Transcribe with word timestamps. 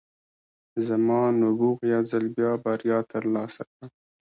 زما 0.87 1.21
نبوغ 1.39 1.77
یو 1.93 2.01
ځل 2.11 2.25
بیا 2.35 2.51
بریا 2.63 2.97
ترلاسه 3.11 3.61
کړه 3.69 3.85